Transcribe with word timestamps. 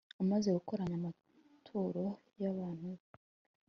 amaze 0.21 0.47
gukoranya 0.57 0.95
amaturo 0.99 2.03
y'abantu 2.41 2.85
be 2.95 3.01